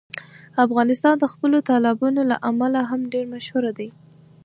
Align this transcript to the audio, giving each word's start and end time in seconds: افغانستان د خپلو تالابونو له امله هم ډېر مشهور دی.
افغانستان 0.65 1.13
د 1.19 1.25
خپلو 1.33 1.57
تالابونو 1.69 2.21
له 2.31 2.37
امله 2.49 2.79
هم 2.89 3.01
ډېر 3.13 3.25
مشهور 3.35 3.63
دی. 3.77 3.89